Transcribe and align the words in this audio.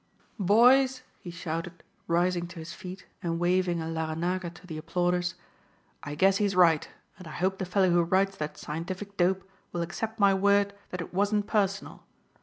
"Boys," 0.39 1.03
he 1.19 1.29
shouted, 1.29 1.83
rising 2.07 2.47
to 2.47 2.57
his 2.57 2.73
feet 2.73 3.05
and 3.21 3.37
waving 3.37 3.79
a 3.79 3.85
Larranaga 3.85 4.49
to 4.51 4.65
the 4.65 4.79
applauders, 4.81 5.35
"I 6.01 6.15
guess 6.15 6.37
he's 6.37 6.55
right 6.55 6.89
and 7.19 7.27
I 7.27 7.31
hope 7.33 7.59
the 7.59 7.65
fellow 7.65 7.91
who 7.91 8.01
writes 8.01 8.35
that 8.37 8.57
scientific 8.57 9.15
dope 9.15 9.47
will 9.71 9.83
accept 9.83 10.19
my 10.19 10.33
word 10.33 10.73
that 10.89 11.01
it 11.01 11.13
wasn't 11.13 11.45
personal. 11.45 12.03